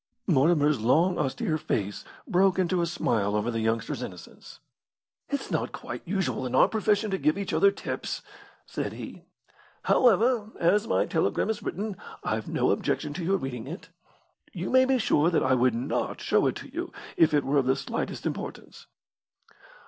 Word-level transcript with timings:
Mortimer's 0.25 0.79
long, 0.79 1.19
austere 1.19 1.59
face 1.59 2.03
broke 2.27 2.57
into 2.57 2.81
a 2.81 2.87
smile 2.87 3.35
over 3.35 3.51
the 3.51 3.59
youngster's 3.59 4.01
innocence. 4.01 4.59
"It's 5.29 5.51
not 5.51 5.71
quite 5.71 6.01
usual 6.07 6.43
in 6.47 6.55
our 6.55 6.67
profession 6.67 7.11
to 7.11 7.19
give 7.19 7.37
each 7.37 7.53
other 7.53 7.69
tips," 7.69 8.23
said 8.65 8.93
he. 8.93 9.21
"However, 9.83 10.49
as 10.59 10.87
my 10.87 11.05
telegram 11.05 11.51
is 11.51 11.61
written, 11.61 11.97
I've 12.23 12.47
no 12.47 12.71
objection 12.71 13.13
to 13.13 13.23
your 13.23 13.37
reading 13.37 13.67
it. 13.67 13.89
You 14.51 14.71
may 14.71 14.85
be 14.85 14.97
sure 14.97 15.29
that 15.29 15.43
I 15.43 15.53
would 15.53 15.75
not 15.75 16.19
show 16.19 16.47
it 16.47 16.55
to 16.55 16.73
you 16.73 16.91
if 17.15 17.31
it 17.31 17.43
were 17.43 17.59
of 17.59 17.67
the 17.67 17.75
slightest 17.75 18.25
importance." 18.25 18.87